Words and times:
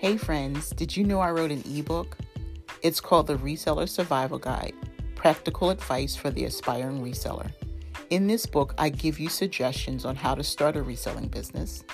Hey 0.00 0.16
friends, 0.16 0.70
did 0.70 0.96
you 0.96 1.04
know 1.04 1.20
I 1.20 1.30
wrote 1.30 1.50
an 1.50 1.62
ebook? 1.70 2.16
It's 2.80 3.02
called 3.02 3.26
The 3.26 3.36
Reseller 3.36 3.86
Survival 3.86 4.38
Guide 4.38 4.72
Practical 5.14 5.68
Advice 5.68 6.16
for 6.16 6.30
the 6.30 6.46
Aspiring 6.46 7.04
Reseller. 7.04 7.52
In 8.08 8.26
this 8.26 8.46
book, 8.46 8.72
I 8.78 8.88
give 8.88 9.20
you 9.20 9.28
suggestions 9.28 10.06
on 10.06 10.16
how 10.16 10.34
to 10.34 10.42
start 10.42 10.76
a 10.76 10.82
reselling 10.82 11.28
business, 11.28 11.84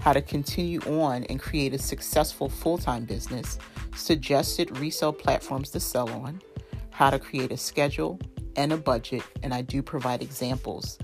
how 0.00 0.14
to 0.14 0.22
continue 0.22 0.80
on 0.86 1.24
and 1.24 1.38
create 1.38 1.74
a 1.74 1.78
successful 1.78 2.48
full 2.48 2.78
time 2.78 3.04
business, 3.04 3.58
suggested 3.94 4.78
resale 4.78 5.12
platforms 5.12 5.68
to 5.72 5.80
sell 5.80 6.08
on, 6.08 6.40
how 6.88 7.10
to 7.10 7.18
create 7.18 7.52
a 7.52 7.58
schedule 7.58 8.18
and 8.56 8.72
a 8.72 8.78
budget, 8.78 9.22
and 9.42 9.52
I 9.52 9.60
do 9.60 9.82
provide 9.82 10.22
examples. 10.22 10.96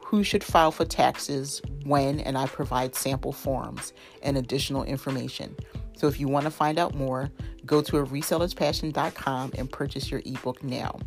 Who 0.00 0.24
should 0.24 0.42
file 0.42 0.72
for 0.72 0.84
taxes, 0.84 1.62
when, 1.84 2.18
and 2.18 2.36
I 2.36 2.48
provide 2.48 2.96
sample 2.96 3.32
forms 3.32 3.92
and 4.24 4.36
additional 4.36 4.82
information. 4.82 5.54
So 6.00 6.08
if 6.08 6.18
you 6.18 6.28
want 6.28 6.44
to 6.44 6.50
find 6.50 6.78
out 6.78 6.94
more, 6.94 7.30
go 7.66 7.82
to 7.82 7.98
a 7.98 8.06
resellerspassion.com 8.06 9.52
and 9.58 9.70
purchase 9.70 10.10
your 10.10 10.22
ebook 10.24 10.64
now. 10.64 10.98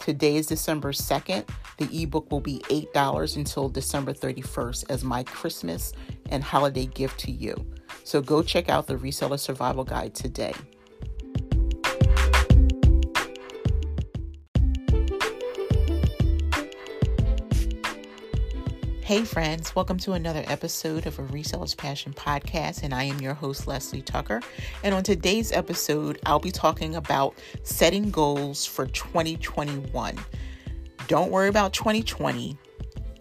Today 0.00 0.34
is 0.34 0.48
December 0.48 0.90
2nd. 0.90 1.48
The 1.78 2.02
ebook 2.02 2.32
will 2.32 2.40
be 2.40 2.58
$8 2.68 3.36
until 3.36 3.68
December 3.68 4.12
31st 4.12 4.86
as 4.90 5.04
my 5.04 5.22
Christmas 5.22 5.92
and 6.30 6.42
holiday 6.42 6.86
gift 6.86 7.20
to 7.20 7.30
you. 7.30 7.54
So 8.02 8.20
go 8.20 8.42
check 8.42 8.68
out 8.68 8.88
the 8.88 8.96
Reseller 8.96 9.38
Survival 9.38 9.84
Guide 9.84 10.16
today. 10.16 10.54
Hey, 19.04 19.22
friends, 19.22 19.76
welcome 19.76 19.98
to 19.98 20.12
another 20.12 20.42
episode 20.46 21.04
of 21.04 21.18
a 21.18 21.24
Reseller's 21.24 21.74
Passion 21.74 22.14
podcast. 22.14 22.82
And 22.82 22.94
I 22.94 23.02
am 23.04 23.20
your 23.20 23.34
host, 23.34 23.66
Leslie 23.66 24.00
Tucker. 24.00 24.40
And 24.82 24.94
on 24.94 25.02
today's 25.02 25.52
episode, 25.52 26.18
I'll 26.24 26.38
be 26.38 26.50
talking 26.50 26.96
about 26.96 27.34
setting 27.64 28.10
goals 28.10 28.64
for 28.64 28.86
2021. 28.86 30.18
Don't 31.06 31.30
worry 31.30 31.48
about 31.48 31.74
2020. 31.74 32.56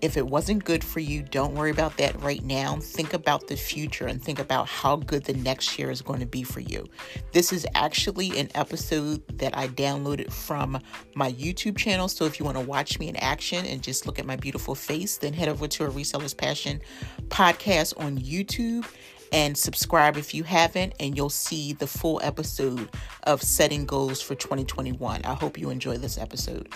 If 0.04 0.18
it 0.18 0.28
wasn't 0.28 0.66
good 0.66 0.84
for 0.84 1.00
you, 1.00 1.24
don't 1.24 1.56
worry 1.56 1.72
about 1.72 1.96
that 1.96 2.22
right 2.22 2.44
now. 2.44 2.76
Think 2.76 3.14
about 3.14 3.48
the 3.48 3.56
future 3.56 4.06
and 4.06 4.22
think 4.22 4.38
about 4.38 4.68
how 4.68 4.98
good 4.98 5.24
the 5.24 5.34
next 5.36 5.80
year 5.80 5.90
is 5.90 6.02
going 6.02 6.20
to 6.20 6.26
be 6.26 6.44
for 6.44 6.60
you. 6.60 6.86
This 7.32 7.54
is 7.54 7.66
actually 7.74 8.38
an 8.38 8.50
episode 8.54 9.26
that 9.38 9.58
I 9.58 9.70
downloaded 9.70 10.30
from 10.30 10.78
my 11.16 11.32
YouTube 11.32 11.78
channel. 11.78 12.10
So 12.10 12.26
if 12.26 12.38
you 12.38 12.44
want 12.44 12.58
to 12.58 12.66
watch 12.66 13.00
me 13.00 13.08
in 13.08 13.16
action 13.16 13.66
and 13.66 13.82
just 13.82 14.06
look 14.06 14.20
at 14.20 14.26
my 14.26 14.36
beautiful 14.36 14.76
face, 14.76 15.16
then 15.16 15.32
head 15.32 15.48
over 15.48 15.70
to 15.70 15.86
a 15.86 15.90
Reseller's 15.90 16.34
Passion 16.34 16.82
podcast 17.30 17.98
on 17.98 18.18
YouTube 18.18 18.86
and 19.32 19.58
subscribe 19.58 20.18
if 20.18 20.34
you 20.34 20.44
haven't, 20.44 20.96
and 21.00 21.16
you'll 21.16 21.30
see 21.30 21.72
the 21.72 21.88
full 21.88 22.20
episode 22.22 22.90
of 23.24 23.42
setting 23.42 23.86
goals 23.86 24.22
for 24.22 24.36
2021. 24.36 25.22
I 25.24 25.34
hope 25.34 25.58
you 25.58 25.70
enjoy 25.70 25.96
this 25.96 26.18
episode. 26.18 26.68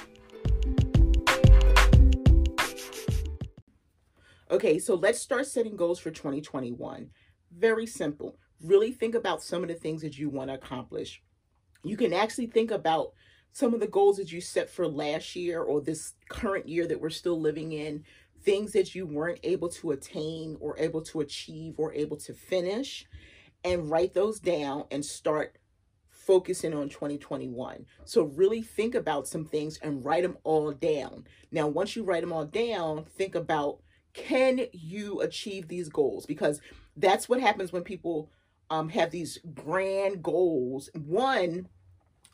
Okay, 4.49 4.79
so 4.79 4.95
let's 4.95 5.19
start 5.19 5.45
setting 5.45 5.75
goals 5.75 5.99
for 5.99 6.09
2021. 6.09 7.09
Very 7.51 7.85
simple. 7.85 8.37
Really 8.63 8.91
think 8.93 9.13
about 9.13 9.43
some 9.43 9.61
of 9.61 9.67
the 9.67 9.75
things 9.75 10.01
that 10.01 10.17
you 10.17 10.29
want 10.29 10.49
to 10.49 10.53
accomplish. 10.53 11.21
You 11.83 11.97
can 11.97 12.13
actually 12.13 12.47
think 12.47 12.71
about 12.71 13.11
some 13.51 13.73
of 13.73 13.81
the 13.81 13.87
goals 13.87 14.17
that 14.17 14.31
you 14.31 14.39
set 14.39 14.69
for 14.69 14.87
last 14.87 15.35
year 15.35 15.61
or 15.61 15.81
this 15.81 16.13
current 16.29 16.69
year 16.69 16.87
that 16.87 17.01
we're 17.01 17.09
still 17.09 17.39
living 17.41 17.73
in, 17.73 18.05
things 18.43 18.71
that 18.71 18.95
you 18.95 19.05
weren't 19.05 19.39
able 19.43 19.67
to 19.67 19.91
attain 19.91 20.55
or 20.61 20.79
able 20.79 21.01
to 21.01 21.19
achieve 21.19 21.75
or 21.77 21.93
able 21.93 22.15
to 22.17 22.33
finish, 22.33 23.05
and 23.65 23.91
write 23.91 24.13
those 24.13 24.39
down 24.39 24.85
and 24.91 25.03
start 25.03 25.57
focusing 26.09 26.73
on 26.73 26.87
2021. 26.87 27.85
So 28.05 28.23
really 28.23 28.61
think 28.61 28.95
about 28.95 29.27
some 29.27 29.45
things 29.45 29.77
and 29.81 30.05
write 30.05 30.23
them 30.23 30.37
all 30.43 30.71
down. 30.71 31.25
Now, 31.51 31.67
once 31.67 31.97
you 31.97 32.03
write 32.03 32.21
them 32.21 32.31
all 32.31 32.45
down, 32.45 33.05
think 33.17 33.35
about 33.35 33.79
can 34.17 34.61
you 34.73 35.21
achieve 35.21 35.67
these 35.67 35.89
goals? 35.89 36.25
Because 36.25 36.59
that's 36.97 37.29
what 37.29 37.39
happens 37.39 37.71
when 37.71 37.83
people 37.83 38.29
um, 38.69 38.89
have 38.89 39.11
these 39.11 39.39
grand 39.53 40.23
goals. 40.23 40.89
One, 40.93 41.69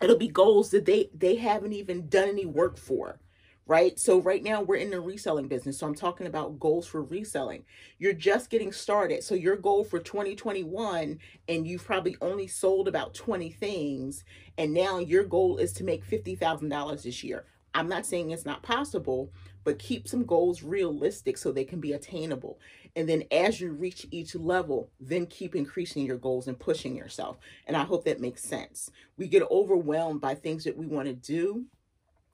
it'll 0.01 0.17
be 0.17 0.29
goals 0.29 0.71
that 0.71 0.85
they 0.85 1.09
they 1.13 1.35
haven't 1.35 1.73
even 1.73 2.09
done 2.09 2.29
any 2.29 2.45
work 2.45 2.77
for 2.77 3.19
right? 3.65 3.97
So 3.97 4.19
right 4.19 4.43
now 4.43 4.61
we're 4.61 4.75
in 4.75 4.89
the 4.89 4.99
reselling 4.99 5.47
business. 5.47 5.79
So 5.79 5.87
i'm 5.87 5.95
talking 5.95 6.27
about 6.27 6.59
goals 6.59 6.87
for 6.87 7.03
reselling. 7.03 7.63
You're 7.97 8.13
just 8.13 8.49
getting 8.49 8.71
started. 8.71 9.23
So 9.23 9.35
your 9.35 9.55
goal 9.55 9.83
for 9.83 9.99
2021 9.99 11.19
and 11.47 11.67
you've 11.67 11.85
probably 11.85 12.17
only 12.21 12.47
sold 12.47 12.87
about 12.87 13.13
20 13.13 13.51
things 13.51 14.23
and 14.57 14.73
now 14.73 14.99
your 14.99 15.23
goal 15.23 15.57
is 15.57 15.73
to 15.73 15.83
make 15.83 16.05
$50000 16.05 17.03
this 17.03 17.23
year 17.23 17.45
i'm 17.73 17.87
not 17.87 18.05
saying 18.05 18.31
it's 18.31 18.45
not 18.45 18.63
possible 18.63 19.31
but 19.63 19.79
keep 19.79 20.07
some 20.07 20.25
goals 20.25 20.63
realistic 20.63 21.37
so 21.37 21.51
they 21.51 21.63
can 21.63 21.79
be 21.79 21.93
attainable. 21.93 22.59
And 22.95 23.07
then 23.07 23.23
as 23.31 23.59
you 23.61 23.71
reach 23.71 24.05
each 24.11 24.35
level, 24.35 24.89
then 24.99 25.25
keep 25.25 25.55
increasing 25.55 26.05
your 26.05 26.17
goals 26.17 26.47
and 26.47 26.59
pushing 26.59 26.95
yourself. 26.95 27.37
And 27.65 27.75
I 27.75 27.83
hope 27.83 28.05
that 28.05 28.21
makes 28.21 28.43
sense. 28.43 28.91
We 29.17 29.27
get 29.27 29.49
overwhelmed 29.49 30.21
by 30.21 30.35
things 30.35 30.63
that 30.65 30.77
we 30.77 30.85
want 30.85 31.07
to 31.07 31.13
do. 31.13 31.65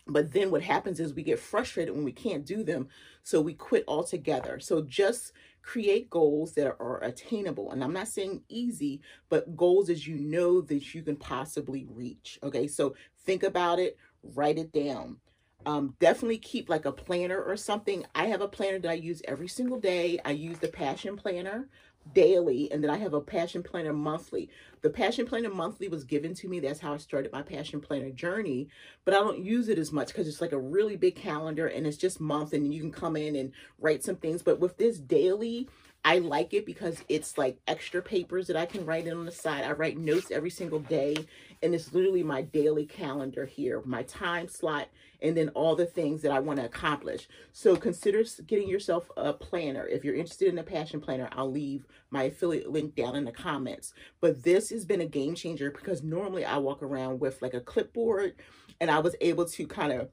But 0.08 0.34
then 0.34 0.50
what 0.50 0.64
happens 0.64 1.00
is 1.00 1.14
we 1.14 1.22
get 1.22 1.40
frustrated 1.40 1.94
when 1.94 2.04
we 2.04 2.12
can't 2.12 2.46
do 2.46 2.64
them. 2.64 2.88
So 3.22 3.42
we 3.42 3.54
quit 3.54 3.84
altogether. 3.88 4.60
So 4.60 4.82
just 4.82 5.34
create 5.62 6.10
goals 6.10 6.54
that 6.54 6.66
are 6.80 7.04
attainable. 7.04 7.72
And 7.72 7.84
I'm 7.84 7.94
not 7.94 8.08
saying 8.08 8.42
easy, 8.50 9.02
but 9.30 9.56
goals 9.56 9.88
that 9.88 10.08
you 10.08 10.16
know 10.18 10.62
that 10.62 10.96
you 10.96 11.04
can 11.04 11.16
possibly 11.16 11.86
reach. 11.92 12.40
Okay. 12.42 12.68
So 12.68 12.96
think 13.24 13.44
about 13.44 13.78
it, 13.78 13.98
write 14.24 14.58
it 14.58 14.72
down 14.72 15.18
um, 15.66 15.96
definitely 16.00 16.38
keep 16.38 16.70
like 16.70 16.86
a 16.86 16.92
planner 16.92 17.42
or 17.42 17.58
something. 17.58 18.06
I 18.16 18.26
have 18.28 18.42
a 18.42 18.48
planner 18.48 18.80
that 18.80 18.92
I 18.92 18.96
use 18.96 19.22
every 19.28 19.48
single 19.48 19.80
day. 19.80 20.20
I 20.24 20.32
use 20.32 20.60
the 20.60 20.68
Passion 20.68 21.18
Planner 21.18 21.68
daily, 22.14 22.72
and 22.72 22.84
then 22.84 22.90
I 22.90 22.98
have 22.98 23.14
a 23.14 23.22
Passion 23.22 23.62
Planner 23.62 23.94
monthly. 23.94 24.50
The 24.82 24.90
Passion 24.90 25.26
Planner 25.26 25.50
monthly 25.50 25.90
was 25.90 26.06
given 26.06 26.34
to 26.36 26.48
me. 26.48 26.60
That's 26.60 26.80
how 26.80 26.94
I 26.94 26.98
started 26.98 27.32
my 27.32 27.42
Passion 27.42 27.82
Planner 27.82 28.10
journey. 28.10 28.70
But 29.06 29.14
I 29.14 29.18
don't 29.18 29.44
use 29.44 29.68
it 29.70 29.78
as 29.78 29.92
much 29.92 30.08
because 30.08 30.28
it's 30.28 30.42
like 30.42 30.54
a 30.54 30.60
really 30.60 30.96
big 30.96 31.16
calendar 31.16 31.68
and 31.68 31.86
it's 31.86 31.98
just 31.98 32.20
month, 32.20 32.54
and 32.54 32.74
you 32.74 32.82
can 32.82 32.92
come 32.92 33.16
in 33.16 33.36
and 33.36 33.52
write 33.80 34.04
some 34.04 34.16
things. 34.16 34.42
But 34.42 34.60
with 34.60 34.78
this 34.78 34.98
daily, 34.98 35.68
I 36.06 36.20
like 36.20 36.54
it 36.54 36.66
because 36.66 37.04
it's 37.10 37.38
like 37.38 37.60
extra 37.68 38.02
papers 38.02 38.48
that 38.48 38.56
I 38.56 38.66
can 38.66 38.86
write 38.86 39.06
in 39.06 39.18
on 39.18 39.26
the 39.26 39.32
side. 39.32 39.66
I 39.66 39.74
write 39.74 39.98
notes 39.98 40.32
every 40.32 40.50
single 40.50 40.80
day, 40.80 41.16
and 41.62 41.76
it's 41.76 41.94
literally 41.94 42.24
my 42.24 42.42
daily 42.42 42.86
calendar 42.86 43.46
here, 43.46 43.82
my 43.86 44.04
time 44.04 44.48
slot, 44.48 44.88
and 45.22 45.36
then 45.36 45.50
all 45.50 45.76
the 45.76 45.86
things 45.86 46.22
that 46.22 46.32
I 46.32 46.40
want 46.40 46.60
to 46.60 46.66
accomplish. 46.66 47.28
So 47.52 47.76
consider 47.76 48.24
getting 48.48 48.70
yourself 48.70 49.10
a 49.18 49.34
planner. 49.34 49.86
If 49.86 50.04
you're 50.04 50.16
interested 50.16 50.48
in 50.48 50.60
a 50.60 50.64
passion 50.64 51.02
planner, 51.02 51.30
I'll 51.34 51.52
leave 51.52 51.86
my 52.12 52.24
affiliate 52.24 52.72
link 52.72 52.96
down 52.96 53.16
in 53.16 53.26
the 53.26 53.32
comments. 53.32 53.94
But 54.22 54.44
this 54.44 54.70
has 54.70 54.86
been 54.86 55.02
a 55.02 55.06
game 55.06 55.36
changer 55.36 55.72
because 55.72 56.04
normally 56.04 56.46
I 56.46 56.58
walk 56.58 56.82
around 56.82 57.20
with 57.20 57.42
like 57.42 57.54
a 57.54 57.62
clipboard, 57.62 58.36
and 58.80 58.90
I 58.90 59.00
was 59.00 59.16
able 59.20 59.46
to 59.46 59.68
kind 59.68 59.92
of 59.92 60.10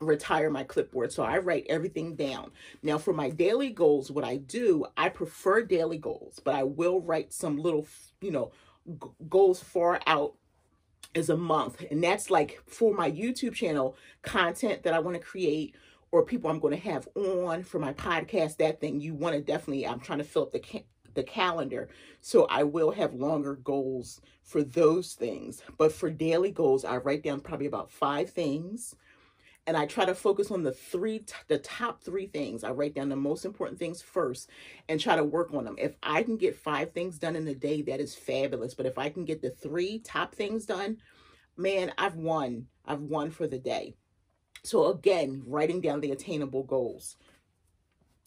retire 0.00 0.50
my 0.50 0.64
clipboard. 0.64 1.12
So 1.12 1.22
I 1.22 1.38
write 1.38 1.66
everything 1.68 2.16
down. 2.16 2.50
Now 2.82 2.98
for 2.98 3.12
my 3.12 3.30
daily 3.30 3.70
goals, 3.70 4.10
what 4.10 4.24
I 4.24 4.36
do, 4.36 4.86
I 4.96 5.08
prefer 5.08 5.62
daily 5.62 5.98
goals, 5.98 6.40
but 6.42 6.54
I 6.54 6.62
will 6.62 7.00
write 7.00 7.32
some 7.32 7.56
little, 7.58 7.86
you 8.20 8.30
know, 8.30 8.50
goals 9.28 9.62
far 9.62 10.00
out 10.06 10.34
as 11.14 11.28
a 11.28 11.36
month. 11.36 11.84
And 11.90 12.02
that's 12.02 12.30
like 12.30 12.60
for 12.66 12.94
my 12.94 13.10
YouTube 13.10 13.54
channel 13.54 13.96
content 14.22 14.82
that 14.84 14.94
I 14.94 15.00
want 15.00 15.16
to 15.16 15.22
create 15.22 15.74
or 16.12 16.24
people 16.24 16.50
I'm 16.50 16.58
going 16.58 16.74
to 16.74 16.90
have 16.90 17.08
on 17.14 17.62
for 17.62 17.78
my 17.78 17.92
podcast, 17.92 18.56
that 18.56 18.80
thing 18.80 19.00
you 19.00 19.14
want 19.14 19.34
to 19.34 19.40
definitely, 19.40 19.86
I'm 19.86 20.00
trying 20.00 20.18
to 20.18 20.24
fill 20.24 20.42
up 20.42 20.52
the 20.52 20.60
ca- 20.60 20.84
the 21.14 21.22
calendar. 21.22 21.88
So 22.20 22.46
I 22.48 22.62
will 22.62 22.92
have 22.92 23.14
longer 23.14 23.56
goals 23.56 24.20
for 24.42 24.62
those 24.62 25.14
things. 25.14 25.62
But 25.76 25.92
for 25.92 26.10
daily 26.10 26.50
goals, 26.50 26.84
I 26.84 26.98
write 26.98 27.22
down 27.22 27.40
probably 27.40 27.66
about 27.66 27.90
five 27.90 28.30
things 28.30 28.94
and 29.70 29.76
I 29.76 29.86
try 29.86 30.04
to 30.04 30.16
focus 30.16 30.50
on 30.50 30.64
the 30.64 30.72
three, 30.72 31.22
the 31.46 31.58
top 31.58 32.02
three 32.02 32.26
things. 32.26 32.64
I 32.64 32.72
write 32.72 32.92
down 32.92 33.08
the 33.08 33.14
most 33.14 33.44
important 33.44 33.78
things 33.78 34.02
first 34.02 34.50
and 34.88 34.98
try 34.98 35.14
to 35.14 35.22
work 35.22 35.54
on 35.54 35.62
them. 35.62 35.76
If 35.78 35.94
I 36.02 36.24
can 36.24 36.36
get 36.36 36.56
five 36.56 36.90
things 36.90 37.20
done 37.20 37.36
in 37.36 37.46
a 37.46 37.54
day, 37.54 37.80
that 37.82 38.00
is 38.00 38.16
fabulous. 38.16 38.74
But 38.74 38.86
if 38.86 38.98
I 38.98 39.10
can 39.10 39.24
get 39.24 39.42
the 39.42 39.50
three 39.50 40.00
top 40.00 40.34
things 40.34 40.66
done, 40.66 40.96
man, 41.56 41.92
I've 41.96 42.16
won. 42.16 42.66
I've 42.84 43.02
won 43.02 43.30
for 43.30 43.46
the 43.46 43.60
day. 43.60 43.94
So 44.64 44.90
again, 44.90 45.44
writing 45.46 45.80
down 45.80 46.00
the 46.00 46.10
attainable 46.10 46.64
goals 46.64 47.14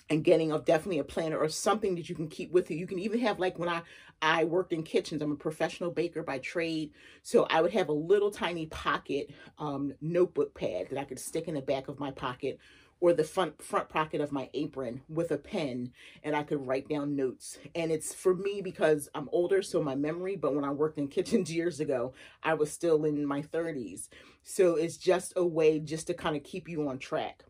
and 0.09 0.23
getting 0.23 0.53
a 0.53 0.59
definitely 0.59 0.99
a 0.99 1.03
planner 1.03 1.37
or 1.37 1.49
something 1.49 1.95
that 1.95 2.07
you 2.07 2.15
can 2.15 2.29
keep 2.29 2.53
with 2.53 2.71
you. 2.71 2.77
You 2.77 2.87
can 2.87 2.99
even 2.99 3.19
have 3.19 3.37
like 3.37 3.59
when 3.59 3.67
I 3.67 3.81
I 4.23 4.45
worked 4.45 4.71
in 4.71 4.83
kitchens. 4.83 5.21
I'm 5.21 5.33
a 5.33 5.35
professional 5.35 5.91
baker 5.91 6.23
by 6.23 6.39
trade, 6.39 6.91
so 7.23 7.45
I 7.49 7.61
would 7.61 7.73
have 7.73 7.89
a 7.89 7.93
little 7.93 8.31
tiny 8.31 8.67
pocket 8.67 9.31
um, 9.59 9.93
notebook 9.99 10.55
pad 10.55 10.87
that 10.89 10.97
I 10.97 11.03
could 11.03 11.19
stick 11.19 11.49
in 11.49 11.55
the 11.55 11.61
back 11.61 11.89
of 11.89 11.99
my 11.99 12.09
pocket 12.09 12.57
or 13.01 13.11
the 13.11 13.25
front 13.25 13.61
front 13.61 13.89
pocket 13.89 14.21
of 14.21 14.31
my 14.31 14.49
apron 14.53 15.01
with 15.09 15.31
a 15.31 15.37
pen 15.37 15.91
and 16.23 16.37
I 16.37 16.43
could 16.43 16.65
write 16.65 16.87
down 16.87 17.17
notes. 17.17 17.59
And 17.75 17.91
it's 17.91 18.13
for 18.13 18.33
me 18.33 18.61
because 18.61 19.09
I'm 19.13 19.27
older, 19.33 19.61
so 19.61 19.83
my 19.83 19.95
memory, 19.95 20.37
but 20.37 20.55
when 20.55 20.63
I 20.63 20.71
worked 20.71 20.97
in 20.97 21.07
kitchens 21.09 21.53
years 21.53 21.81
ago, 21.81 22.13
I 22.41 22.53
was 22.53 22.71
still 22.71 23.03
in 23.03 23.25
my 23.25 23.41
30s. 23.41 24.07
So 24.43 24.75
it's 24.75 24.95
just 24.95 25.33
a 25.35 25.45
way 25.45 25.79
just 25.79 26.07
to 26.07 26.13
kind 26.13 26.37
of 26.37 26.43
keep 26.43 26.69
you 26.69 26.87
on 26.87 26.97
track. 26.97 27.43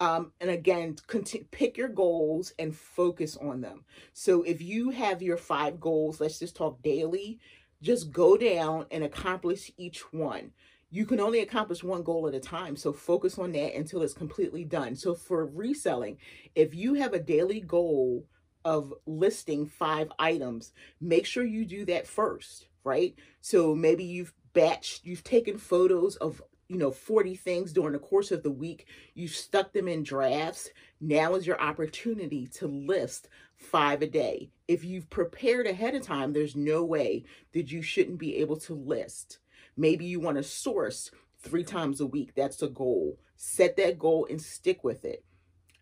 Um, 0.00 0.32
and 0.40 0.50
again, 0.50 0.96
continue, 1.06 1.46
pick 1.50 1.76
your 1.76 1.88
goals 1.88 2.52
and 2.58 2.74
focus 2.74 3.36
on 3.36 3.60
them. 3.60 3.84
So 4.12 4.42
if 4.42 4.60
you 4.60 4.90
have 4.90 5.22
your 5.22 5.36
five 5.36 5.80
goals, 5.80 6.20
let's 6.20 6.38
just 6.38 6.56
talk 6.56 6.82
daily, 6.82 7.38
just 7.82 8.10
go 8.10 8.36
down 8.36 8.86
and 8.90 9.04
accomplish 9.04 9.70
each 9.76 10.00
one. 10.12 10.52
You 10.90 11.06
can 11.06 11.20
only 11.20 11.40
accomplish 11.40 11.82
one 11.82 12.02
goal 12.02 12.28
at 12.28 12.34
a 12.34 12.40
time. 12.40 12.76
So 12.76 12.92
focus 12.92 13.38
on 13.38 13.52
that 13.52 13.74
until 13.74 14.02
it's 14.02 14.14
completely 14.14 14.64
done. 14.64 14.94
So 14.94 15.14
for 15.14 15.46
reselling, 15.46 16.18
if 16.54 16.74
you 16.74 16.94
have 16.94 17.12
a 17.12 17.18
daily 17.18 17.60
goal 17.60 18.26
of 18.64 18.94
listing 19.06 19.66
five 19.66 20.10
items, 20.18 20.72
make 21.00 21.26
sure 21.26 21.44
you 21.44 21.64
do 21.64 21.84
that 21.86 22.06
first, 22.06 22.68
right? 22.84 23.14
So 23.40 23.74
maybe 23.74 24.04
you've 24.04 24.32
batched, 24.54 25.00
you've 25.04 25.24
taken 25.24 25.58
photos 25.58 26.16
of 26.16 26.40
you 26.68 26.76
know 26.76 26.90
40 26.90 27.34
things 27.34 27.72
during 27.72 27.92
the 27.92 27.98
course 27.98 28.30
of 28.30 28.42
the 28.42 28.50
week 28.50 28.86
you 29.14 29.28
stuck 29.28 29.72
them 29.72 29.88
in 29.88 30.02
drafts. 30.02 30.70
Now 31.00 31.34
is 31.34 31.46
your 31.46 31.60
opportunity 31.60 32.46
to 32.48 32.66
list 32.66 33.28
five 33.56 34.02
a 34.02 34.06
day. 34.06 34.50
If 34.68 34.84
you've 34.84 35.10
prepared 35.10 35.66
ahead 35.66 35.94
of 35.94 36.02
time 36.02 36.32
there's 36.32 36.56
no 36.56 36.84
way 36.84 37.24
that 37.52 37.70
you 37.70 37.82
shouldn't 37.82 38.18
be 38.18 38.36
able 38.36 38.56
to 38.58 38.74
list. 38.74 39.38
Maybe 39.76 40.04
you 40.04 40.20
want 40.20 40.36
to 40.36 40.42
source 40.42 41.10
three 41.40 41.64
times 41.64 42.00
a 42.00 42.06
week 42.06 42.34
that's 42.34 42.62
a 42.62 42.68
goal. 42.68 43.18
Set 43.36 43.76
that 43.76 43.98
goal 43.98 44.26
and 44.30 44.40
stick 44.40 44.84
with 44.84 45.04
it. 45.04 45.24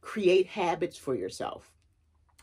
Create 0.00 0.46
habits 0.46 0.98
for 0.98 1.14
yourself 1.14 1.72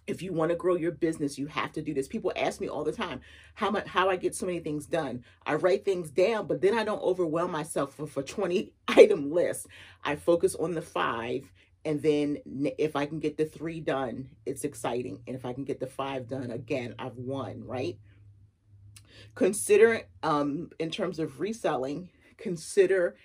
if 0.10 0.22
you 0.22 0.34
want 0.34 0.50
to 0.50 0.56
grow 0.56 0.76
your 0.76 0.92
business, 0.92 1.38
you 1.38 1.48
have 1.48 1.72
to 1.74 1.82
do 1.82 1.94
this. 1.94 2.08
People 2.08 2.34
ask 2.36 2.60
me 2.60 2.68
all 2.68 2.84
the 2.84 2.92
time 2.92 3.22
how 3.54 3.70
much 3.70 3.88
how 3.88 4.10
I 4.10 4.16
get 4.16 4.36
so 4.36 4.46
many 4.46 4.60
things 4.60 4.86
done. 4.86 5.24
I 5.46 5.56
write 5.56 5.86
things 5.86 6.10
down, 6.10 6.48
but 6.48 6.62
then 6.62 6.78
I 6.78 6.84
don't 6.84 7.02
overwhelm 7.02 7.52
myself 7.52 7.94
for, 7.96 8.08
for 8.08 8.24
20 8.24 8.74
item 8.88 9.32
list. 9.32 9.68
I 10.04 10.16
focus 10.16 10.56
on 10.56 10.74
the 10.74 10.82
five 10.82 11.52
and 11.86 12.02
then 12.02 12.40
if 12.78 12.96
I 12.96 13.06
can 13.06 13.20
get 13.20 13.38
the 13.38 13.46
three 13.46 13.80
done, 13.80 14.30
it's 14.46 14.66
exciting. 14.66 15.22
And 15.28 15.36
if 15.36 15.46
I 15.46 15.54
can 15.54 15.64
get 15.64 15.80
the 15.80 15.88
five 15.88 16.28
done, 16.28 16.52
again, 16.52 16.94
I've 17.00 17.16
won, 17.16 17.64
right? 17.66 17.98
Consider 19.36 20.02
um 20.24 20.72
in 20.80 20.90
terms 20.90 21.20
of 21.20 21.40
reselling, 21.40 22.10
consider 22.38 23.16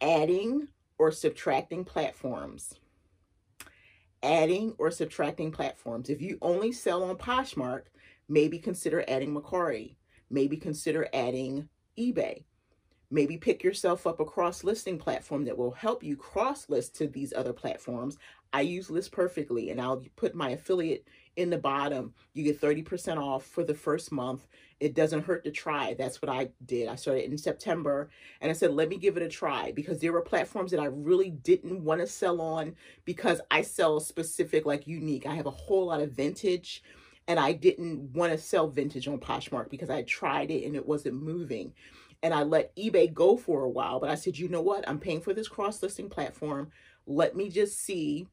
adding 0.00 0.68
or 0.98 1.12
subtracting 1.12 1.84
platforms 1.84 2.74
adding 4.22 4.74
or 4.78 4.90
subtracting 4.90 5.50
platforms. 5.50 6.10
If 6.10 6.20
you 6.20 6.38
only 6.42 6.72
sell 6.72 7.02
on 7.04 7.16
Poshmark, 7.16 7.84
maybe 8.28 8.58
consider 8.58 9.04
adding 9.08 9.34
Mercari. 9.34 9.96
Maybe 10.30 10.56
consider 10.56 11.08
adding 11.12 11.68
eBay. 11.98 12.44
Maybe 13.10 13.36
pick 13.36 13.64
yourself 13.64 14.06
up 14.06 14.20
a 14.20 14.24
cross 14.24 14.62
listing 14.62 14.96
platform 14.96 15.44
that 15.44 15.58
will 15.58 15.72
help 15.72 16.04
you 16.04 16.16
cross 16.16 16.68
list 16.68 16.94
to 16.96 17.08
these 17.08 17.32
other 17.32 17.52
platforms. 17.52 18.18
I 18.52 18.62
use 18.62 18.90
List 18.90 19.12
Perfectly 19.12 19.70
and 19.70 19.80
I'll 19.80 20.04
put 20.16 20.34
my 20.34 20.50
affiliate 20.50 21.06
in 21.36 21.50
the 21.50 21.58
bottom. 21.58 22.12
You 22.34 22.42
get 22.42 22.60
30% 22.60 23.16
off 23.16 23.46
for 23.46 23.62
the 23.62 23.74
first 23.74 24.10
month. 24.10 24.46
It 24.80 24.94
doesn't 24.94 25.24
hurt 25.24 25.44
to 25.44 25.50
try. 25.50 25.94
That's 25.94 26.20
what 26.20 26.30
I 26.30 26.50
did. 26.66 26.88
I 26.88 26.96
started 26.96 27.30
in 27.30 27.38
September 27.38 28.10
and 28.40 28.50
I 28.50 28.54
said, 28.54 28.72
let 28.72 28.88
me 28.88 28.96
give 28.96 29.16
it 29.16 29.22
a 29.22 29.28
try 29.28 29.72
because 29.72 30.00
there 30.00 30.12
were 30.12 30.20
platforms 30.20 30.72
that 30.72 30.80
I 30.80 30.86
really 30.86 31.30
didn't 31.30 31.84
want 31.84 32.00
to 32.00 32.06
sell 32.06 32.40
on 32.40 32.74
because 33.04 33.40
I 33.50 33.62
sell 33.62 34.00
specific, 34.00 34.66
like 34.66 34.86
unique. 34.86 35.26
I 35.26 35.34
have 35.34 35.46
a 35.46 35.50
whole 35.50 35.86
lot 35.86 36.00
of 36.00 36.12
vintage 36.12 36.82
and 37.28 37.38
I 37.38 37.52
didn't 37.52 38.12
want 38.12 38.32
to 38.32 38.38
sell 38.38 38.68
vintage 38.68 39.06
on 39.06 39.18
Poshmark 39.18 39.70
because 39.70 39.90
I 39.90 40.02
tried 40.02 40.50
it 40.50 40.64
and 40.64 40.74
it 40.74 40.86
wasn't 40.86 41.22
moving 41.22 41.72
and 42.22 42.34
I 42.34 42.42
let 42.42 42.74
eBay 42.76 43.12
go 43.12 43.36
for 43.36 43.62
a 43.62 43.70
while. 43.70 44.00
But 44.00 44.10
I 44.10 44.14
said, 44.16 44.36
you 44.36 44.48
know 44.48 44.60
what? 44.60 44.88
I'm 44.88 44.98
paying 44.98 45.20
for 45.20 45.32
this 45.32 45.48
cross 45.48 45.82
listing 45.82 46.10
platform. 46.10 46.72
Let 47.06 47.36
me 47.36 47.48
just 47.48 47.78
see 47.78 48.26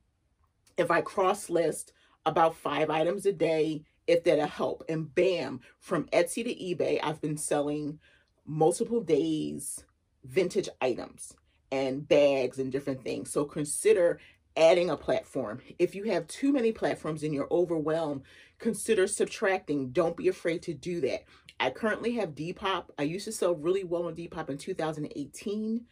if 0.78 0.92
I 0.92 1.02
cross 1.02 1.50
list 1.50 1.94
about 2.26 2.56
five 2.56 2.90
items 2.90 3.26
a 3.26 3.34
day, 3.34 3.84
if 4.06 4.24
that'll 4.24 4.48
help. 4.48 4.84
And 4.90 5.14
bam, 5.14 5.62
from 5.80 6.06
Etsy 6.06 6.44
to 6.44 6.56
eBay, 6.56 7.00
I've 7.02 7.22
been 7.22 7.38
selling 7.38 8.00
multiple 8.46 9.02
days 9.02 9.84
vintage 10.24 10.70
items 10.82 11.34
and 11.72 12.08
bags 12.08 12.60
and 12.60 12.72
different 12.72 13.04
things. 13.04 13.32
So 13.32 13.46
consider 13.46 14.20
adding 14.56 14.90
a 14.90 14.98
platform. 14.98 15.60
If 15.78 15.96
you 15.96 16.04
have 16.06 16.28
too 16.28 16.52
many 16.52 16.72
platforms 16.72 17.24
and 17.24 17.34
you're 17.34 17.48
overwhelmed, 17.52 18.24
consider 18.60 19.08
subtracting. 19.08 19.92
Don't 19.92 20.18
be 20.18 20.28
afraid 20.28 20.64
to 20.64 20.74
do 20.74 21.02
that. 21.02 21.26
I 21.60 21.70
currently 21.70 22.14
have 22.14 22.36
Depop. 22.36 22.86
I 22.98 23.04
used 23.04 23.26
to 23.26 23.32
sell 23.32 23.56
really 23.56 23.84
well 23.84 24.06
on 24.08 24.16
Depop 24.16 24.50
in 24.50 24.58
2018, 24.58 25.86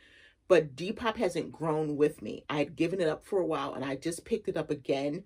but 0.48 0.76
Depop 0.76 1.18
hasn't 1.18 1.52
grown 1.52 1.98
with 1.98 2.22
me. 2.22 2.44
I 2.50 2.58
had 2.58 2.76
given 2.76 3.02
it 3.02 3.08
up 3.08 3.26
for 3.26 3.40
a 3.40 3.46
while 3.46 3.74
and 3.74 3.84
I 3.84 3.96
just 3.96 4.26
picked 4.26 4.48
it 4.48 4.58
up 4.58 4.70
again 4.70 5.24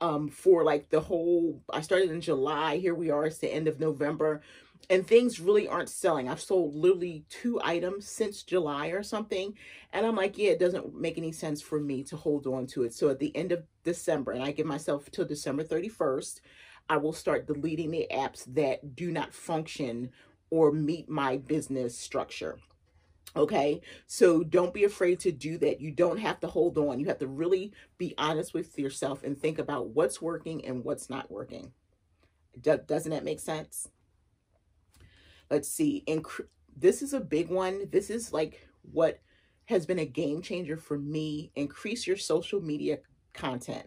um, 0.00 0.28
for 0.28 0.64
like 0.64 0.90
the 0.90 1.00
whole, 1.00 1.62
I 1.72 1.80
started 1.80 2.10
in 2.10 2.20
July. 2.20 2.78
Here 2.78 2.94
we 2.94 3.10
are, 3.10 3.26
it's 3.26 3.38
the 3.38 3.52
end 3.52 3.68
of 3.68 3.80
November 3.80 4.42
and 4.90 5.06
things 5.06 5.40
really 5.40 5.68
aren't 5.68 5.88
selling. 5.88 6.28
I've 6.28 6.40
sold 6.40 6.74
literally 6.74 7.24
two 7.28 7.60
items 7.62 8.08
since 8.08 8.42
July 8.42 8.88
or 8.88 9.02
something. 9.02 9.54
And 9.92 10.06
I'm 10.06 10.16
like, 10.16 10.38
yeah, 10.38 10.50
it 10.50 10.58
doesn't 10.58 10.94
make 10.94 11.18
any 11.18 11.32
sense 11.32 11.62
for 11.62 11.80
me 11.80 12.02
to 12.04 12.16
hold 12.16 12.46
on 12.46 12.66
to 12.68 12.82
it. 12.82 12.94
So 12.94 13.08
at 13.08 13.18
the 13.18 13.34
end 13.36 13.52
of 13.52 13.64
December, 13.84 14.32
and 14.32 14.42
I 14.42 14.52
give 14.52 14.66
myself 14.66 15.10
till 15.10 15.24
December 15.24 15.64
31st, 15.64 16.40
I 16.88 16.96
will 16.96 17.12
start 17.12 17.46
deleting 17.46 17.90
the 17.90 18.08
apps 18.12 18.44
that 18.54 18.96
do 18.96 19.12
not 19.12 19.32
function 19.32 20.10
or 20.50 20.72
meet 20.72 21.08
my 21.08 21.36
business 21.36 21.96
structure. 21.96 22.58
Okay, 23.34 23.80
so 24.06 24.42
don't 24.42 24.74
be 24.74 24.84
afraid 24.84 25.20
to 25.20 25.32
do 25.32 25.56
that. 25.58 25.80
You 25.80 25.90
don't 25.90 26.18
have 26.18 26.38
to 26.40 26.46
hold 26.46 26.76
on. 26.76 27.00
You 27.00 27.06
have 27.06 27.18
to 27.18 27.26
really 27.26 27.72
be 27.96 28.14
honest 28.18 28.52
with 28.52 28.78
yourself 28.78 29.22
and 29.22 29.38
think 29.38 29.58
about 29.58 29.88
what's 29.88 30.20
working 30.20 30.64
and 30.66 30.84
what's 30.84 31.08
not 31.08 31.30
working. 31.30 31.72
doesn't 32.60 33.10
that 33.10 33.24
make 33.24 33.40
sense? 33.40 33.88
Let's 35.50 35.68
see. 35.68 36.04
Inc- 36.06 36.46
this 36.76 37.00
is 37.00 37.14
a 37.14 37.20
big 37.20 37.48
one. 37.48 37.88
This 37.90 38.10
is 38.10 38.32
like 38.32 38.68
what 38.82 39.20
has 39.66 39.86
been 39.86 40.00
a 40.00 40.06
game 40.06 40.42
changer 40.42 40.76
for 40.76 40.98
me. 40.98 41.52
Increase 41.54 42.06
your 42.06 42.16
social 42.16 42.60
media 42.60 42.98
content. 43.32 43.86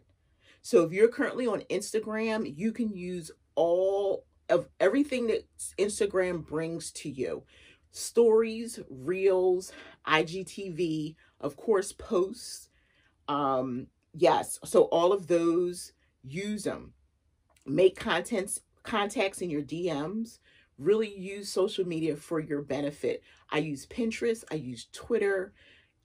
So 0.62 0.83
if 0.83 0.91
you're 0.91 1.07
currently 1.07 1.45
on 1.45 1.62
Instagram, 1.69 2.51
you 2.57 2.71
can 2.71 2.95
use 2.95 3.30
all 3.53 4.25
of 4.50 4.67
everything 4.79 5.27
that 5.27 5.48
Instagram 5.77 6.46
brings 6.46 6.91
to 6.93 7.10
you. 7.10 7.43
Stories, 7.95 8.79
reels, 8.89 9.71
IGTV, 10.05 11.15
of 11.39 11.55
course, 11.55 11.93
posts. 11.93 12.69
Um, 13.29 13.87
yes, 14.13 14.59
so 14.65 14.83
all 14.83 15.13
of 15.13 15.27
those, 15.27 15.93
use 16.21 16.63
them. 16.63 16.91
Make 17.65 17.97
contents 17.97 18.59
contacts 18.83 19.41
in 19.41 19.49
your 19.49 19.61
DMs. 19.61 20.39
Really 20.77 21.17
use 21.17 21.49
social 21.49 21.87
media 21.87 22.17
for 22.17 22.41
your 22.41 22.61
benefit. 22.61 23.23
I 23.49 23.59
use 23.59 23.85
Pinterest, 23.85 24.43
I 24.51 24.55
use 24.55 24.87
Twitter, 24.91 25.53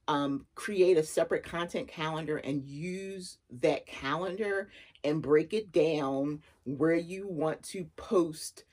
um, 0.06 0.47
create 0.54 0.97
a 0.97 1.02
separate 1.02 1.42
content 1.42 1.88
calendar 1.88 2.37
and 2.37 2.64
use 2.64 3.38
that 3.50 3.87
calendar 3.87 4.70
and 5.02 5.20
break 5.23 5.52
it 5.52 5.73
down 5.73 6.40
where 6.64 6.94
you 6.94 7.26
want 7.26 7.62
to 7.64 7.87
post 7.97 8.64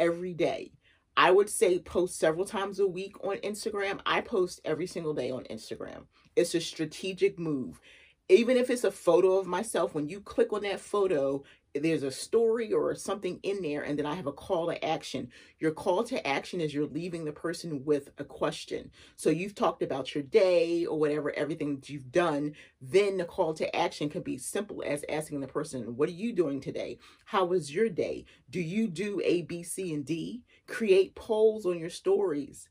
every 0.00 0.34
day. 0.34 0.72
I 1.16 1.30
would 1.30 1.48
say 1.48 1.78
post 1.78 2.18
several 2.18 2.44
times 2.44 2.80
a 2.80 2.86
week 2.86 3.16
on 3.24 3.36
Instagram. 3.38 4.00
I 4.04 4.20
post 4.20 4.60
every 4.64 4.86
single 4.86 5.14
day 5.14 5.30
on 5.30 5.44
Instagram. 5.44 6.06
It's 6.34 6.54
a 6.54 6.60
strategic 6.60 7.38
move. 7.38 7.80
Even 8.28 8.56
if 8.56 8.70
it's 8.70 8.84
a 8.84 8.90
photo 8.90 9.38
of 9.38 9.46
myself, 9.46 9.94
when 9.94 10.08
you 10.08 10.20
click 10.20 10.52
on 10.52 10.62
that 10.62 10.80
photo, 10.80 11.44
there's 11.74 12.04
a 12.04 12.10
story 12.10 12.72
or 12.72 12.94
something 12.94 13.40
in 13.42 13.60
there 13.60 13.82
and 13.82 13.98
then 13.98 14.06
I 14.06 14.14
have 14.14 14.26
a 14.26 14.32
call 14.32 14.68
to 14.68 14.84
action. 14.84 15.28
Your 15.58 15.72
call 15.72 16.04
to 16.04 16.26
action 16.26 16.60
is 16.60 16.72
you're 16.72 16.86
leaving 16.86 17.24
the 17.24 17.32
person 17.32 17.84
with 17.84 18.10
a 18.18 18.24
question. 18.24 18.90
So 19.16 19.30
you've 19.30 19.54
talked 19.54 19.82
about 19.82 20.14
your 20.14 20.22
day 20.22 20.86
or 20.86 20.98
whatever, 20.98 21.32
everything 21.36 21.76
that 21.76 21.88
you've 21.88 22.12
done. 22.12 22.54
Then 22.80 23.16
the 23.16 23.24
call 23.24 23.54
to 23.54 23.74
action 23.76 24.08
can 24.08 24.22
be 24.22 24.38
simple 24.38 24.84
as 24.86 25.04
asking 25.08 25.40
the 25.40 25.48
person, 25.48 25.96
what 25.96 26.08
are 26.08 26.12
you 26.12 26.32
doing 26.32 26.60
today? 26.60 26.98
How 27.24 27.44
was 27.44 27.74
your 27.74 27.88
day? 27.88 28.24
Do 28.50 28.60
you 28.60 28.86
do 28.86 29.20
A, 29.24 29.42
B, 29.42 29.62
C, 29.62 29.92
and 29.92 30.04
D? 30.04 30.42
Create 30.68 31.14
polls 31.14 31.66
on 31.66 31.78
your 31.78 31.90
stories. 31.90 32.68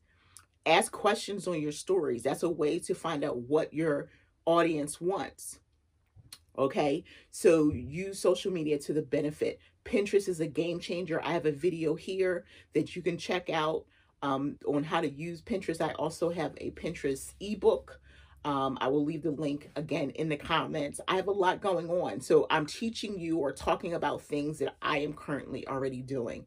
Ask 0.65 0.93
questions 0.93 1.45
on 1.45 1.61
your 1.61 1.73
stories. 1.73 2.23
That's 2.23 2.43
a 2.43 2.49
way 2.49 2.79
to 2.79 2.95
find 2.95 3.25
out 3.25 3.37
what 3.37 3.73
your 3.73 4.09
audience 4.45 5.01
wants. 5.01 5.59
Okay, 6.57 7.03
so 7.31 7.71
use 7.71 8.19
social 8.19 8.51
media 8.51 8.77
to 8.79 8.93
the 8.93 9.01
benefit. 9.01 9.59
Pinterest 9.85 10.27
is 10.29 10.39
a 10.39 10.47
game 10.47 10.79
changer. 10.79 11.21
I 11.23 11.33
have 11.33 11.45
a 11.45 11.51
video 11.51 11.95
here 11.95 12.45
that 12.73 12.95
you 12.95 13.01
can 13.01 13.17
check 13.17 13.49
out 13.49 13.85
um, 14.21 14.57
on 14.67 14.83
how 14.83 15.01
to 15.01 15.09
use 15.09 15.41
Pinterest. 15.41 15.81
I 15.81 15.93
also 15.93 16.29
have 16.29 16.53
a 16.57 16.71
Pinterest 16.71 17.33
ebook 17.39 17.99
Um, 18.45 18.77
I 18.81 18.87
will 18.89 19.03
leave 19.05 19.23
the 19.23 19.31
link 19.31 19.71
again 19.75 20.09
in 20.11 20.29
the 20.29 20.37
comments. 20.37 20.99
I 21.07 21.15
have 21.15 21.27
a 21.27 21.31
lot 21.31 21.61
going 21.61 21.89
on. 21.89 22.21
So 22.21 22.45
I'm 22.49 22.65
teaching 22.65 23.17
you 23.17 23.37
or 23.39 23.51
talking 23.53 23.93
about 23.93 24.21
things 24.21 24.59
that 24.59 24.75
I 24.81 24.99
am 24.99 25.13
currently 25.13 25.67
already 25.67 26.01
doing. 26.01 26.45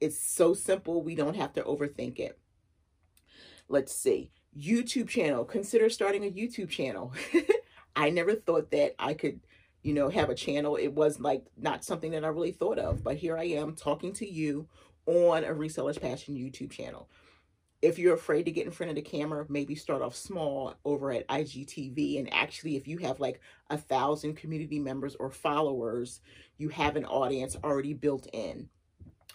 It's 0.00 0.18
so 0.18 0.54
simple. 0.54 1.02
We 1.02 1.14
don't 1.14 1.36
have 1.36 1.52
to 1.54 1.62
overthink 1.62 2.18
it. 2.20 2.38
Let's 3.68 3.94
see. 3.94 4.30
YouTube 4.56 5.08
channel. 5.08 5.44
Consider 5.44 5.88
starting 5.90 6.24
a 6.24 6.30
YouTube 6.30 6.70
channel. 6.70 7.12
I 7.94 8.10
never 8.10 8.34
thought 8.34 8.70
that 8.70 8.94
I 8.98 9.14
could, 9.14 9.40
you 9.82 9.94
know, 9.94 10.08
have 10.08 10.30
a 10.30 10.34
channel. 10.34 10.76
It 10.76 10.92
was 10.92 11.20
like 11.20 11.44
not 11.56 11.84
something 11.84 12.12
that 12.12 12.24
I 12.24 12.28
really 12.28 12.52
thought 12.52 12.78
of, 12.78 13.04
but 13.04 13.16
here 13.16 13.36
I 13.36 13.44
am 13.44 13.74
talking 13.74 14.12
to 14.14 14.28
you 14.28 14.68
on 15.06 15.44
a 15.44 15.48
Reseller's 15.48 15.98
Passion 15.98 16.34
YouTube 16.34 16.70
channel. 16.70 17.08
If 17.80 17.98
you're 17.98 18.14
afraid 18.14 18.44
to 18.44 18.52
get 18.52 18.64
in 18.64 18.70
front 18.70 18.90
of 18.90 18.96
the 18.96 19.02
camera, 19.02 19.44
maybe 19.48 19.74
start 19.74 20.02
off 20.02 20.14
small 20.14 20.74
over 20.84 21.10
at 21.10 21.26
IGTV. 21.26 22.20
And 22.20 22.32
actually, 22.32 22.76
if 22.76 22.86
you 22.86 22.98
have 22.98 23.18
like 23.18 23.40
a 23.70 23.76
thousand 23.76 24.36
community 24.36 24.78
members 24.78 25.16
or 25.16 25.30
followers, 25.30 26.20
you 26.58 26.68
have 26.68 26.94
an 26.94 27.04
audience 27.04 27.56
already 27.64 27.92
built 27.92 28.28
in. 28.32 28.68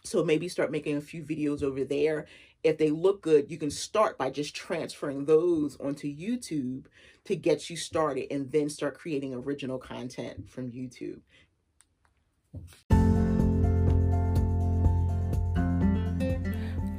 So 0.06 0.24
maybe 0.24 0.48
start 0.48 0.72
making 0.72 0.96
a 0.96 1.02
few 1.02 1.24
videos 1.24 1.62
over 1.62 1.84
there. 1.84 2.28
If 2.64 2.78
they 2.78 2.90
look 2.90 3.22
good, 3.22 3.52
you 3.52 3.58
can 3.58 3.70
start 3.70 4.18
by 4.18 4.30
just 4.30 4.56
transferring 4.56 5.26
those 5.26 5.76
onto 5.82 6.08
YouTube 6.08 6.86
to 7.28 7.36
get 7.36 7.70
you 7.70 7.78
started 7.78 8.28
and 8.32 8.52
then 8.52 8.70
start 8.70 8.98
creating 8.98 9.34
original 9.34 9.78
content 9.78 10.50
from 10.50 10.72
YouTube. 10.72 11.20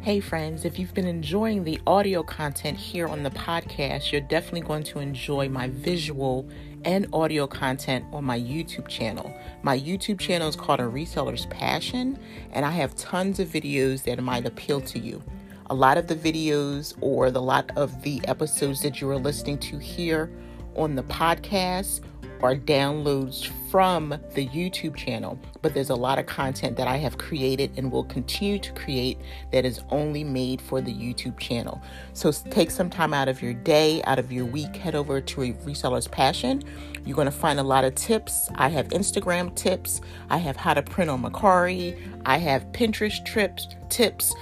Hey 0.03 0.21
friends, 0.21 0.65
if 0.65 0.79
you've 0.79 0.95
been 0.95 1.07
enjoying 1.07 1.65
the 1.65 1.79
audio 1.87 2.23
content 2.23 2.79
here 2.79 3.09
on 3.09 3.23
the 3.23 3.31
podcast, 3.31 4.11
you're 4.11 4.23
definitely 4.23 4.63
going 4.63 4.85
to 4.85 5.01
enjoy 5.01 5.49
my 5.49 5.69
visual 5.69 6.49
and 6.85 7.07
audio 7.13 7.47
content 7.47 8.07
on 8.13 8.25
my 8.25 8.39
YouTube 8.39 8.89
channel. 8.89 9.35
My 9.63 9.79
YouTube 9.79 10.19
channel 10.19 10.49
is 10.49 10.57
called 10.57 10.81
A 10.81 10.85
Reseller's 10.85 11.47
Passion, 11.47 12.19
and 12.53 12.65
I 12.65 12.71
have 12.71 12.95
tons 12.95 13.39
of 13.39 13.49
videos 13.49 14.05
that 14.05 14.23
might 14.23 14.47
appeal 14.47 14.81
to 14.83 14.99
you. 14.99 15.23
A 15.71 15.75
lot 15.75 15.99
of 15.99 16.07
the 16.07 16.15
videos 16.15 16.95
or 17.03 17.31
the 17.31 17.43
lot 17.43 17.71
of 17.77 18.01
the 18.03 18.27
episodes 18.27 18.81
that 18.81 19.03
you 19.03 19.11
are 19.11 19.19
listening 19.19 19.59
to 19.59 19.77
here 19.77 20.31
on 20.77 20.95
the 20.95 21.03
podcast 21.03 22.01
are 22.43 22.55
downloads 22.55 23.49
from 23.71 24.11
the 24.35 24.47
YouTube 24.49 24.97
channel, 24.97 25.39
but 25.61 25.75
there's 25.75 25.91
a 25.91 25.95
lot 25.95 26.19
of 26.19 26.25
content 26.25 26.77
that 26.77 26.89
I 26.89 26.97
have 26.97 27.19
created 27.19 27.71
and 27.77 27.93
will 27.93 28.05
continue 28.05 28.59
to 28.61 28.73
create 28.73 29.19
that 29.53 29.67
is 29.67 29.81
only 29.91 30.25
made 30.25 30.63
for 30.63 30.81
the 30.81 30.93
YouTube 30.93 31.39
channel. 31.39 31.83
So 32.15 32.33
take 32.33 32.71
some 32.71 32.89
time 32.89 33.13
out 33.13 33.29
of 33.29 33.43
your 33.43 33.53
day, 33.53 34.03
out 34.05 34.19
of 34.19 34.33
your 34.33 34.47
week, 34.47 34.75
head 34.77 34.95
over 34.95 35.21
to 35.21 35.43
a 35.43 35.53
reseller's 35.53 36.09
passion. 36.09 36.63
You're 37.05 37.17
going 37.17 37.27
to 37.27 37.33
find 37.33 37.61
a 37.61 37.65
lot 37.65 37.85
of 37.85 37.95
tips. 37.95 38.49
I 38.55 38.69
have 38.69 38.89
Instagram 38.89 39.55
tips, 39.55 40.01
I 40.31 40.39
have 40.39 40.57
how 40.57 40.75
to 40.75 40.83
print 40.83 41.11
on 41.11 41.23
Mercari, 41.23 41.99
I 42.25 42.39
have 42.39 42.65
Pinterest 42.73 43.23
trips, 43.27 43.69
tips. 43.91 44.35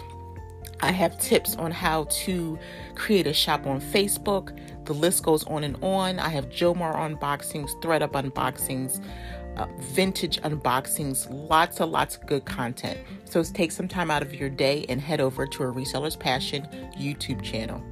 I 0.80 0.92
have 0.92 1.18
tips 1.18 1.56
on 1.56 1.70
how 1.70 2.04
to 2.04 2.58
create 2.94 3.26
a 3.26 3.32
shop 3.32 3.66
on 3.66 3.80
Facebook. 3.80 4.56
The 4.84 4.92
list 4.92 5.22
goes 5.22 5.44
on 5.44 5.64
and 5.64 5.76
on. 5.82 6.18
I 6.18 6.28
have 6.28 6.50
Jomar 6.50 6.94
unboxings, 6.94 7.70
ThredUp 7.80 8.12
unboxings, 8.12 9.02
uh, 9.56 9.66
vintage 9.80 10.38
unboxings, 10.42 11.26
lots 11.30 11.80
and 11.80 11.90
lots 11.90 12.16
of 12.16 12.26
good 12.26 12.44
content. 12.44 13.00
So 13.24 13.42
take 13.42 13.72
some 13.72 13.88
time 13.88 14.10
out 14.10 14.20
of 14.22 14.34
your 14.34 14.50
day 14.50 14.84
and 14.90 15.00
head 15.00 15.20
over 15.20 15.46
to 15.46 15.62
a 15.62 15.72
Reseller's 15.72 16.16
Passion 16.16 16.68
YouTube 16.98 17.42
channel. 17.42 17.82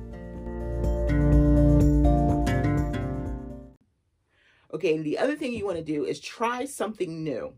Okay, 4.75 4.97
and 4.97 5.05
the 5.07 5.19
other 5.19 5.37
thing 5.37 5.55
you 5.55 5.65
want 5.65 5.79
to 5.79 5.85
do 5.85 6.05
is 6.05 6.21
try 6.21 6.67
something 6.67 7.25
new. 7.25 7.55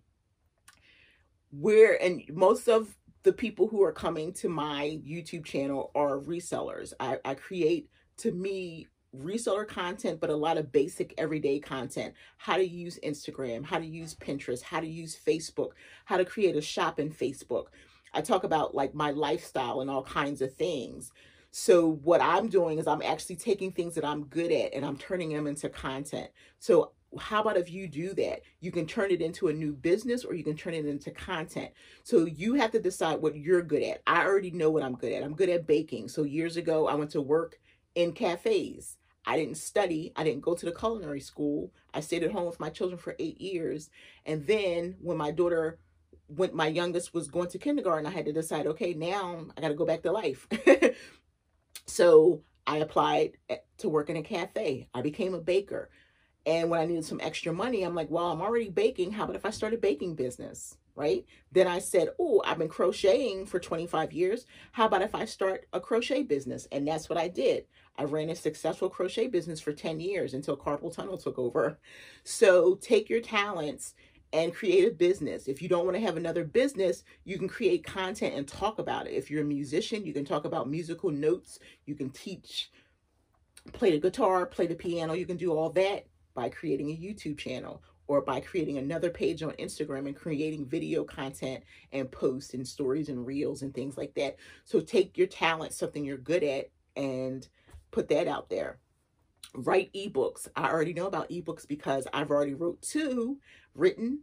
Where, 1.50 2.00
and 2.00 2.22
most 2.32 2.68
of 2.68 2.94
the 3.26 3.32
people 3.32 3.66
who 3.66 3.82
are 3.82 3.92
coming 3.92 4.32
to 4.32 4.48
my 4.48 5.00
YouTube 5.04 5.44
channel 5.44 5.90
are 5.96 6.20
resellers. 6.20 6.92
I, 7.00 7.18
I 7.24 7.34
create, 7.34 7.90
to 8.18 8.30
me, 8.30 8.86
reseller 9.18 9.66
content, 9.66 10.20
but 10.20 10.30
a 10.30 10.36
lot 10.36 10.58
of 10.58 10.70
basic 10.70 11.12
everyday 11.18 11.58
content. 11.58 12.14
How 12.36 12.56
to 12.56 12.64
use 12.64 13.00
Instagram, 13.04 13.64
how 13.64 13.80
to 13.80 13.84
use 13.84 14.14
Pinterest, 14.14 14.62
how 14.62 14.78
to 14.78 14.86
use 14.86 15.18
Facebook, 15.26 15.70
how 16.04 16.18
to 16.18 16.24
create 16.24 16.54
a 16.54 16.60
shop 16.60 17.00
in 17.00 17.10
Facebook. 17.10 17.64
I 18.14 18.20
talk 18.20 18.44
about 18.44 18.76
like 18.76 18.94
my 18.94 19.10
lifestyle 19.10 19.80
and 19.80 19.90
all 19.90 20.04
kinds 20.04 20.40
of 20.40 20.54
things. 20.54 21.10
So 21.50 21.98
what 22.04 22.20
I'm 22.20 22.48
doing 22.48 22.78
is 22.78 22.86
I'm 22.86 23.02
actually 23.02 23.36
taking 23.36 23.72
things 23.72 23.96
that 23.96 24.04
I'm 24.04 24.26
good 24.26 24.52
at 24.52 24.72
and 24.72 24.84
I'm 24.84 24.98
turning 24.98 25.32
them 25.32 25.48
into 25.48 25.68
content. 25.68 26.30
So 26.60 26.92
how 27.18 27.40
about 27.40 27.56
if 27.56 27.70
you 27.70 27.88
do 27.88 28.14
that? 28.14 28.42
You 28.60 28.70
can 28.70 28.86
turn 28.86 29.10
it 29.10 29.22
into 29.22 29.48
a 29.48 29.52
new 29.52 29.72
business 29.72 30.24
or 30.24 30.34
you 30.34 30.44
can 30.44 30.56
turn 30.56 30.74
it 30.74 30.86
into 30.86 31.10
content. 31.10 31.70
So 32.02 32.24
you 32.24 32.54
have 32.54 32.70
to 32.72 32.80
decide 32.80 33.20
what 33.20 33.36
you're 33.36 33.62
good 33.62 33.82
at. 33.82 34.02
I 34.06 34.24
already 34.24 34.50
know 34.50 34.70
what 34.70 34.82
I'm 34.82 34.94
good 34.94 35.12
at. 35.12 35.22
I'm 35.22 35.34
good 35.34 35.48
at 35.48 35.66
baking. 35.66 36.08
So 36.08 36.22
years 36.22 36.56
ago, 36.56 36.86
I 36.86 36.94
went 36.94 37.10
to 37.12 37.20
work 37.20 37.58
in 37.94 38.12
cafes. 38.12 38.96
I 39.24 39.36
didn't 39.36 39.56
study. 39.56 40.12
I 40.14 40.22
didn't 40.22 40.42
go 40.42 40.54
to 40.54 40.66
the 40.66 40.72
culinary 40.72 41.20
school. 41.20 41.72
I 41.92 42.00
stayed 42.00 42.22
at 42.22 42.32
home 42.32 42.46
with 42.46 42.60
my 42.60 42.70
children 42.70 42.98
for 42.98 43.16
eight 43.18 43.40
years. 43.40 43.90
And 44.24 44.46
then 44.46 44.96
when 45.00 45.16
my 45.16 45.32
daughter, 45.32 45.78
when 46.28 46.54
my 46.54 46.68
youngest 46.68 47.12
was 47.12 47.26
going 47.26 47.48
to 47.48 47.58
kindergarten, 47.58 48.06
I 48.06 48.10
had 48.10 48.26
to 48.26 48.32
decide, 48.32 48.66
okay, 48.66 48.94
now 48.94 49.46
I 49.56 49.60
got 49.60 49.68
to 49.68 49.74
go 49.74 49.86
back 49.86 50.02
to 50.02 50.12
life. 50.12 50.46
so 51.86 52.42
I 52.66 52.78
applied 52.78 53.38
eh, 53.48 53.56
to 53.78 53.88
work 53.88 54.10
in 54.10 54.16
a 54.16 54.22
cafe. 54.22 54.88
I 54.94 55.02
became 55.02 55.34
a 55.34 55.40
baker. 55.40 55.90
And 56.46 56.70
when 56.70 56.80
I 56.80 56.86
needed 56.86 57.04
some 57.04 57.20
extra 57.20 57.52
money, 57.52 57.82
I'm 57.82 57.96
like, 57.96 58.08
well, 58.08 58.30
I'm 58.30 58.40
already 58.40 58.70
baking. 58.70 59.12
How 59.12 59.24
about 59.24 59.34
if 59.34 59.44
I 59.44 59.50
start 59.50 59.74
a 59.74 59.78
baking 59.78 60.14
business? 60.14 60.76
Right. 60.94 61.26
Then 61.52 61.66
I 61.66 61.78
said, 61.78 62.10
oh, 62.18 62.40
I've 62.46 62.56
been 62.56 62.68
crocheting 62.68 63.44
for 63.44 63.58
25 63.58 64.12
years. 64.12 64.46
How 64.72 64.86
about 64.86 65.02
if 65.02 65.14
I 65.14 65.26
start 65.26 65.66
a 65.74 65.80
crochet 65.80 66.22
business? 66.22 66.66
And 66.72 66.88
that's 66.88 67.10
what 67.10 67.18
I 67.18 67.28
did. 67.28 67.66
I 67.98 68.04
ran 68.04 68.30
a 68.30 68.36
successful 68.36 68.88
crochet 68.88 69.26
business 69.26 69.60
for 69.60 69.72
10 69.72 70.00
years 70.00 70.32
until 70.32 70.56
carpal 70.56 70.94
tunnel 70.94 71.18
took 71.18 71.38
over. 71.38 71.78
So 72.24 72.76
take 72.76 73.10
your 73.10 73.20
talents 73.20 73.94
and 74.32 74.54
create 74.54 74.88
a 74.88 74.94
business. 74.94 75.48
If 75.48 75.60
you 75.60 75.68
don't 75.68 75.84
want 75.84 75.96
to 75.96 76.02
have 76.02 76.16
another 76.16 76.44
business, 76.44 77.04
you 77.24 77.38
can 77.38 77.48
create 77.48 77.84
content 77.84 78.34
and 78.34 78.46
talk 78.46 78.78
about 78.78 79.06
it. 79.06 79.14
If 79.14 79.30
you're 79.30 79.42
a 79.42 79.46
musician, 79.46 80.06
you 80.06 80.12
can 80.12 80.24
talk 80.24 80.44
about 80.44 80.68
musical 80.68 81.10
notes. 81.10 81.58
You 81.84 81.94
can 81.94 82.10
teach, 82.10 82.70
play 83.72 83.90
the 83.90 83.98
guitar, 83.98 84.46
play 84.46 84.66
the 84.66 84.74
piano. 84.74 85.12
You 85.12 85.26
can 85.26 85.36
do 85.36 85.52
all 85.52 85.70
that 85.70 86.06
by 86.36 86.48
creating 86.48 86.90
a 86.90 86.94
YouTube 86.94 87.38
channel 87.38 87.82
or 88.06 88.20
by 88.20 88.40
creating 88.40 88.78
another 88.78 89.10
page 89.10 89.42
on 89.42 89.50
Instagram 89.52 90.06
and 90.06 90.14
creating 90.14 90.66
video 90.66 91.02
content 91.02 91.64
and 91.92 92.10
posts 92.10 92.54
and 92.54 92.66
stories 92.66 93.08
and 93.08 93.26
reels 93.26 93.62
and 93.62 93.74
things 93.74 93.96
like 93.96 94.14
that. 94.14 94.36
So 94.64 94.80
take 94.80 95.18
your 95.18 95.26
talent, 95.26 95.72
something 95.72 96.04
you're 96.04 96.16
good 96.16 96.44
at, 96.44 96.70
and 96.94 97.46
put 97.90 98.08
that 98.08 98.28
out 98.28 98.48
there. 98.48 98.78
Write 99.54 99.92
ebooks. 99.92 100.48
I 100.54 100.70
already 100.70 100.92
know 100.92 101.06
about 101.06 101.30
ebooks 101.30 101.66
because 101.66 102.06
I've 102.12 102.30
already 102.30 102.54
wrote 102.54 102.80
two, 102.82 103.38
written, 103.74 104.20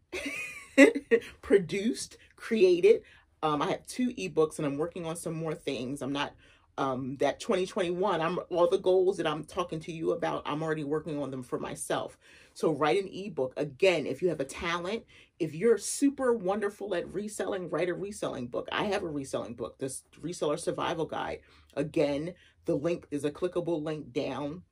produced, 1.41 2.17
created. 2.35 3.01
Um, 3.41 3.61
I 3.61 3.71
have 3.71 3.85
two 3.87 4.09
ebooks 4.09 4.57
and 4.59 4.65
I'm 4.65 4.77
working 4.77 5.05
on 5.05 5.15
some 5.15 5.33
more 5.33 5.55
things. 5.55 6.01
I'm 6.01 6.13
not 6.13 6.33
um 6.77 7.15
that 7.17 7.39
2021 7.39 8.21
i'm 8.21 8.39
all 8.49 8.69
the 8.69 8.77
goals 8.77 9.17
that 9.17 9.27
i'm 9.27 9.43
talking 9.43 9.79
to 9.79 9.91
you 9.91 10.11
about 10.11 10.41
i'm 10.45 10.63
already 10.63 10.83
working 10.83 11.21
on 11.21 11.29
them 11.29 11.43
for 11.43 11.59
myself 11.59 12.17
so 12.53 12.71
write 12.71 13.01
an 13.01 13.09
ebook 13.13 13.53
again 13.57 14.05
if 14.05 14.21
you 14.21 14.29
have 14.29 14.39
a 14.39 14.45
talent 14.45 15.03
if 15.39 15.53
you're 15.53 15.77
super 15.77 16.33
wonderful 16.33 16.95
at 16.95 17.11
reselling 17.13 17.69
write 17.69 17.89
a 17.89 17.93
reselling 17.93 18.47
book 18.47 18.67
i 18.71 18.85
have 18.85 19.03
a 19.03 19.07
reselling 19.07 19.53
book 19.53 19.77
this 19.77 20.03
reseller 20.21 20.59
survival 20.59 21.05
guide 21.05 21.39
again 21.75 22.33
the 22.65 22.75
link 22.75 23.05
is 23.11 23.23
a 23.23 23.31
clickable 23.31 23.83
link 23.83 24.11
down 24.11 24.63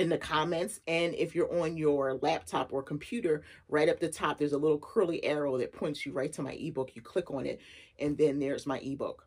in 0.00 0.08
the 0.08 0.18
comments. 0.18 0.80
And 0.88 1.14
if 1.14 1.34
you're 1.34 1.60
on 1.60 1.76
your 1.76 2.14
laptop 2.14 2.72
or 2.72 2.82
computer, 2.82 3.42
right 3.68 3.88
up 3.88 4.00
the 4.00 4.08
top, 4.08 4.38
there's 4.38 4.54
a 4.54 4.58
little 4.58 4.78
curly 4.78 5.22
arrow 5.24 5.58
that 5.58 5.72
points 5.72 6.04
you 6.06 6.12
right 6.12 6.32
to 6.32 6.42
my 6.42 6.52
ebook. 6.52 6.92
You 6.94 7.02
click 7.02 7.30
on 7.30 7.46
it, 7.46 7.60
and 7.98 8.16
then 8.16 8.38
there's 8.38 8.66
my 8.66 8.78
ebook. 8.78 9.26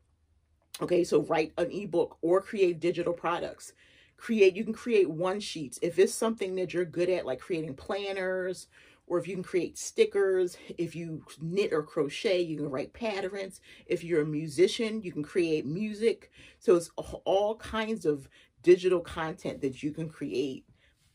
Okay, 0.82 1.03
so 1.03 1.22
write 1.22 1.53
an 1.58 1.72
ebook 1.72 2.18
or 2.22 2.42
create 2.42 2.80
digital 2.80 3.13
products. 3.13 3.74
Create, 4.18 4.56
you 4.56 4.63
can 4.63 4.74
create 4.74 5.10
one 5.10 5.39
sheets. 5.39 5.77
If 5.82 6.00
it's 6.00 6.13
something 6.13 6.56
that 6.56 6.74
you're 6.74 6.86
good 6.86 7.10
at, 7.10 7.25
like 7.25 7.39
creating 7.39 7.75
planners, 7.75 8.68
or 9.06 9.20
if 9.20 9.27
you 9.27 9.36
can 9.36 9.44
create 9.44 9.77
stickers, 9.77 10.58
if 10.77 10.96
you 10.96 11.24
knit 11.39 11.74
or 11.74 11.84
crochet, 11.84 12.42
you 12.42 12.58
can 12.58 12.72
write 12.72 12.94
patterns. 12.94 13.62
If 13.86 14.03
you're 14.03 14.24
a 14.24 14.25
musician, 14.25 15.01
you 15.03 15.12
can 15.12 15.24
create 15.24 15.65
music. 15.65 16.32
So 16.60 16.75
it's 16.75 16.89
all 16.98 17.56
kinds 17.58 18.06
of 18.06 18.27
digital 18.63 19.01
content 19.01 19.62
that 19.62 19.84
you 19.84 19.92
can 19.92 20.10
create. 20.10 20.65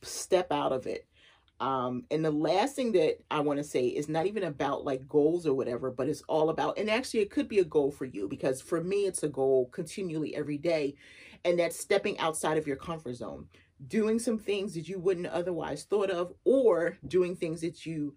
Step 0.03 0.53
out 0.53 0.71
of 0.71 0.87
it. 0.87 1.08
Um, 1.61 2.05
and 2.11 2.25
the 2.25 2.31
last 2.31 2.77
thing 2.77 2.93
that 2.93 3.19
I 3.31 3.41
want 3.41 3.59
to 3.59 3.65
say 3.65 3.87
is 3.89 4.09
not 4.09 4.27
even 4.27 4.45
about 4.45 4.85
like 4.85 5.09
goals 5.09 5.47
or 5.47 5.55
whatever, 5.55 5.91
but 5.91 6.09
it's 6.09 6.23
all 6.29 6.51
about, 6.51 6.79
and 6.79 6.89
actually 6.89 7.21
it 7.21 7.31
could 7.31 7.49
be 7.49 7.59
a 7.59 7.65
goal 7.65 7.91
for 7.91 8.05
you 8.05 8.29
because 8.29 8.61
for 8.61 8.83
me, 8.83 9.07
it's 9.07 9.25
a 9.25 9.29
goal 9.29 9.69
continually 9.73 10.37
every 10.37 10.59
day. 10.59 10.95
And 11.45 11.59
that's 11.59 11.79
stepping 11.79 12.19
outside 12.19 12.59
of 12.59 12.67
your 12.67 12.77
comfort 12.77 13.15
zone 13.15 13.47
doing 13.87 14.19
some 14.19 14.39
things 14.39 14.75
that 14.75 14.89
you 14.89 14.99
wouldn't 14.99 15.27
otherwise 15.27 15.85
thought 15.85 16.11
of 16.11 16.33
or 16.45 16.99
doing 17.07 17.37
things 17.37 17.61
that 17.61 17.87
you 17.87 18.15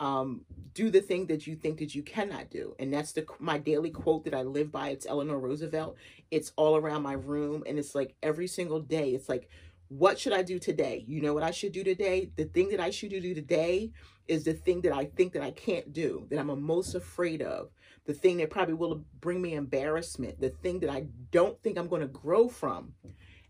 um, 0.00 0.40
do 0.74 0.90
the 0.90 1.00
thing 1.00 1.26
that 1.26 1.46
you 1.46 1.54
think 1.54 1.78
that 1.78 1.94
you 1.94 2.02
cannot 2.02 2.50
do. 2.50 2.74
And 2.78 2.92
that's 2.92 3.12
the 3.12 3.24
my 3.38 3.58
daily 3.58 3.90
quote 3.90 4.24
that 4.24 4.34
I 4.34 4.42
live 4.42 4.72
by. 4.72 4.88
It's 4.88 5.06
Eleanor 5.06 5.38
Roosevelt. 5.38 5.96
It's 6.30 6.52
all 6.56 6.76
around 6.76 7.02
my 7.02 7.12
room 7.12 7.62
and 7.66 7.78
it's 7.78 7.94
like 7.94 8.14
every 8.22 8.48
single 8.48 8.80
day. 8.80 9.10
It's 9.10 9.28
like 9.28 9.48
what 9.88 10.18
should 10.18 10.32
I 10.32 10.42
do 10.42 10.58
today? 10.58 11.04
You 11.06 11.20
know 11.20 11.34
what 11.34 11.42
I 11.42 11.50
should 11.50 11.72
do 11.72 11.84
today? 11.84 12.30
The 12.36 12.44
thing 12.46 12.70
that 12.70 12.80
I 12.80 12.90
should 12.90 13.10
do 13.10 13.34
today 13.34 13.92
is 14.26 14.44
the 14.44 14.54
thing 14.54 14.80
that 14.82 14.92
I 14.92 15.04
think 15.04 15.32
that 15.34 15.42
I 15.42 15.50
can't 15.50 15.92
do, 15.92 16.26
that 16.30 16.38
I'm 16.38 16.62
most 16.62 16.94
afraid 16.94 17.42
of, 17.42 17.70
the 18.06 18.14
thing 18.14 18.38
that 18.38 18.50
probably 18.50 18.74
will 18.74 19.04
bring 19.20 19.40
me 19.40 19.54
embarrassment, 19.54 20.40
the 20.40 20.50
thing 20.50 20.80
that 20.80 20.90
I 20.90 21.06
don't 21.30 21.60
think 21.62 21.78
I'm 21.78 21.88
going 21.88 22.02
to 22.02 22.08
grow 22.08 22.48
from. 22.48 22.94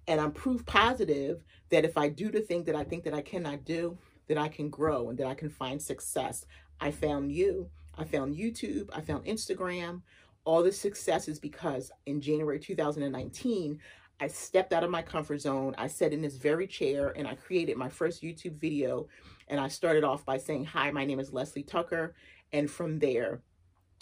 And 0.06 0.20
I'm 0.20 0.32
proof 0.32 0.66
positive 0.66 1.42
that 1.70 1.84
if 1.84 1.96
I 1.96 2.08
do 2.08 2.30
the 2.30 2.40
thing 2.40 2.64
that 2.64 2.76
I 2.76 2.84
think 2.84 3.04
that 3.04 3.14
I 3.14 3.22
cannot 3.22 3.64
do, 3.64 3.96
that 4.28 4.38
I 4.38 4.48
can 4.48 4.68
grow 4.70 5.08
and 5.08 5.18
that 5.18 5.26
I 5.26 5.34
can 5.34 5.50
find 5.50 5.80
success. 5.80 6.44
I 6.80 6.90
found 6.90 7.32
you. 7.32 7.70
I 7.96 8.04
found 8.04 8.36
YouTube. 8.36 8.88
I 8.92 9.00
found 9.00 9.24
Instagram. 9.24 10.02
All 10.44 10.62
the 10.62 10.72
success 10.72 11.26
is 11.26 11.38
because 11.38 11.90
in 12.06 12.20
January 12.20 12.58
2019, 12.58 13.80
I 14.20 14.28
stepped 14.28 14.72
out 14.72 14.84
of 14.84 14.90
my 14.90 15.02
comfort 15.02 15.40
zone. 15.40 15.74
I 15.76 15.88
sat 15.88 16.12
in 16.12 16.22
this 16.22 16.36
very 16.36 16.66
chair 16.66 17.12
and 17.16 17.26
I 17.26 17.34
created 17.34 17.76
my 17.76 17.88
first 17.88 18.22
YouTube 18.22 18.58
video. 18.58 19.08
And 19.48 19.60
I 19.60 19.68
started 19.68 20.04
off 20.04 20.24
by 20.24 20.38
saying, 20.38 20.66
Hi, 20.66 20.90
my 20.90 21.04
name 21.04 21.20
is 21.20 21.32
Leslie 21.32 21.62
Tucker. 21.62 22.14
And 22.52 22.70
from 22.70 22.98
there, 22.98 23.42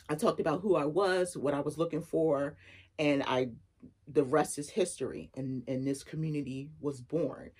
I 0.08 0.14
talked 0.14 0.40
about 0.40 0.60
who 0.60 0.76
I 0.76 0.84
was, 0.84 1.36
what 1.36 1.54
I 1.54 1.60
was 1.60 1.78
looking 1.78 2.02
for, 2.02 2.56
and 2.98 3.22
I 3.22 3.50
the 4.06 4.24
rest 4.24 4.58
is 4.58 4.70
history. 4.70 5.30
And, 5.34 5.62
and 5.66 5.86
this 5.86 6.04
community 6.04 6.70
was 6.80 7.00
born. 7.00 7.50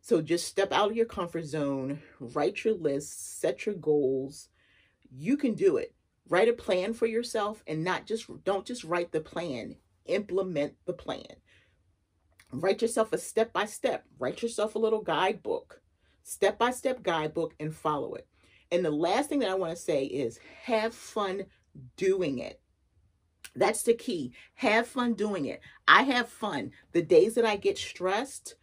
So 0.00 0.22
just 0.22 0.48
step 0.48 0.72
out 0.72 0.90
of 0.90 0.96
your 0.96 1.06
comfort 1.06 1.44
zone, 1.44 2.00
write 2.18 2.64
your 2.64 2.74
list, 2.74 3.40
set 3.40 3.66
your 3.66 3.74
goals. 3.74 4.48
You 5.10 5.36
can 5.36 5.54
do 5.54 5.76
it. 5.76 5.94
Write 6.28 6.48
a 6.48 6.52
plan 6.52 6.94
for 6.94 7.06
yourself 7.06 7.62
and 7.66 7.84
not 7.84 8.06
just 8.06 8.26
don't 8.44 8.66
just 8.66 8.84
write 8.84 9.12
the 9.12 9.20
plan, 9.20 9.76
implement 10.06 10.74
the 10.86 10.92
plan. 10.92 11.36
Write 12.52 12.80
yourself 12.80 13.12
a 13.12 13.18
step 13.18 13.52
by 13.52 13.66
step, 13.66 14.04
write 14.18 14.42
yourself 14.42 14.74
a 14.74 14.78
little 14.78 15.02
guidebook, 15.02 15.82
step 16.22 16.58
by 16.58 16.70
step 16.70 17.02
guidebook, 17.02 17.54
and 17.60 17.74
follow 17.74 18.14
it. 18.14 18.26
And 18.72 18.84
the 18.84 18.90
last 18.90 19.28
thing 19.28 19.40
that 19.40 19.50
I 19.50 19.54
want 19.54 19.76
to 19.76 19.82
say 19.82 20.04
is 20.04 20.40
have 20.64 20.94
fun 20.94 21.44
doing 21.96 22.38
it. 22.38 22.60
That's 23.54 23.82
the 23.82 23.94
key. 23.94 24.32
Have 24.54 24.86
fun 24.86 25.14
doing 25.14 25.46
it. 25.46 25.60
I 25.86 26.02
have 26.04 26.28
fun. 26.28 26.72
The 26.92 27.02
days 27.02 27.34
that 27.34 27.44
I 27.44 27.56
get 27.56 27.76
stressed 27.76 28.54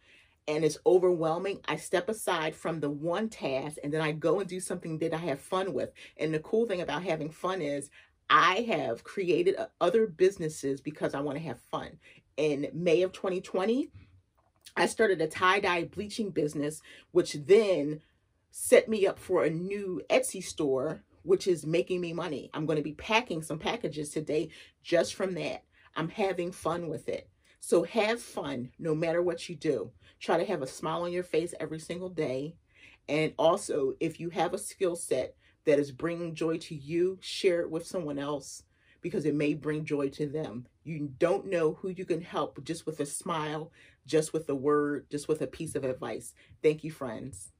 and 0.48 0.64
it's 0.64 0.78
overwhelming, 0.86 1.60
I 1.66 1.76
step 1.76 2.08
aside 2.08 2.54
from 2.54 2.80
the 2.80 2.90
one 2.90 3.28
task 3.28 3.78
and 3.84 3.92
then 3.92 4.00
I 4.00 4.12
go 4.12 4.40
and 4.40 4.48
do 4.48 4.60
something 4.60 4.98
that 4.98 5.14
I 5.14 5.18
have 5.18 5.40
fun 5.40 5.72
with. 5.72 5.90
And 6.16 6.32
the 6.32 6.38
cool 6.40 6.66
thing 6.66 6.80
about 6.80 7.02
having 7.02 7.30
fun 7.30 7.62
is 7.62 7.90
I 8.30 8.66
have 8.68 9.04
created 9.04 9.56
uh, 9.56 9.66
other 9.80 10.06
businesses 10.06 10.80
because 10.80 11.14
I 11.14 11.20
want 11.20 11.38
to 11.38 11.44
have 11.44 11.60
fun 11.60 11.98
in 12.36 12.68
May 12.72 13.02
of 13.02 13.12
2020, 13.12 13.88
I 14.76 14.86
started 14.86 15.20
a 15.20 15.26
tie 15.26 15.60
dye 15.60 15.84
bleaching 15.84 16.30
business, 16.30 16.82
which 17.12 17.34
then 17.34 18.02
set 18.50 18.88
me 18.88 19.06
up 19.06 19.18
for 19.18 19.44
a 19.44 19.50
new 19.50 20.02
Etsy 20.10 20.42
store, 20.42 21.02
which 21.22 21.46
is 21.46 21.66
making 21.66 22.00
me 22.00 22.12
money. 22.12 22.50
I'm 22.54 22.66
going 22.66 22.76
to 22.76 22.82
be 22.82 22.92
packing 22.92 23.42
some 23.42 23.58
packages 23.58 24.10
today 24.10 24.50
just 24.82 25.14
from 25.14 25.34
that. 25.34 25.64
I'm 25.94 26.08
having 26.08 26.52
fun 26.52 26.88
with 26.88 27.08
it. 27.08 27.28
So 27.60 27.82
have 27.84 28.20
fun 28.20 28.70
no 28.78 28.94
matter 28.94 29.22
what 29.22 29.48
you 29.48 29.56
do. 29.56 29.90
Try 30.20 30.38
to 30.38 30.44
have 30.44 30.62
a 30.62 30.66
smile 30.66 31.02
on 31.02 31.12
your 31.12 31.22
face 31.22 31.54
every 31.58 31.78
single 31.78 32.10
day. 32.10 32.54
And 33.08 33.32
also, 33.38 33.94
if 33.98 34.20
you 34.20 34.30
have 34.30 34.52
a 34.52 34.58
skill 34.58 34.96
set 34.96 35.34
that 35.64 35.78
is 35.78 35.90
bringing 35.90 36.34
joy 36.34 36.58
to 36.58 36.74
you, 36.74 37.18
share 37.20 37.60
it 37.60 37.70
with 37.70 37.86
someone 37.86 38.18
else 38.18 38.62
because 39.00 39.24
it 39.24 39.34
may 39.34 39.54
bring 39.54 39.84
joy 39.84 40.08
to 40.10 40.26
them. 40.26 40.66
You 40.84 41.10
don't 41.18 41.46
know 41.46 41.74
who 41.74 41.88
you 41.88 42.04
can 42.04 42.20
help 42.20 42.62
just 42.64 42.86
with 42.86 43.00
a 43.00 43.06
smile, 43.06 43.72
just 44.06 44.32
with 44.32 44.48
a 44.48 44.54
word, 44.54 45.06
just 45.10 45.28
with 45.28 45.42
a 45.42 45.46
piece 45.46 45.74
of 45.74 45.84
advice. 45.84 46.34
Thank 46.62 46.84
you, 46.84 46.90
friends. 46.90 47.52